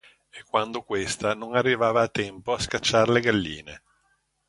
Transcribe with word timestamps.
E 0.31 0.41
quando 0.43 0.81
questa 0.81 1.35
non 1.35 1.53
arrivava 1.55 2.01
a 2.01 2.07
tempo 2.07 2.49
a 2.53 2.59
scacciar 2.59 3.07
le 3.09 3.19
galline. 3.21 3.75